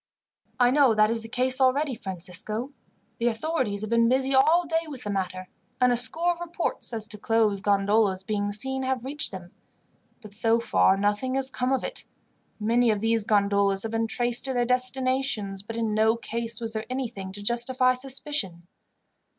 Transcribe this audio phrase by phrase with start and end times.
[0.59, 2.73] "I know that is the case already, Francisco.
[3.19, 5.47] The authorities have been busy all day with the matter,
[5.79, 9.51] and a score of reports as to closed gondolas being seen have reached them;
[10.19, 12.05] but so far nothing has come of it.
[12.59, 16.73] Many of these gondolas have been traced to their destinations, but in no case was
[16.73, 18.63] there anything to justify suspicion.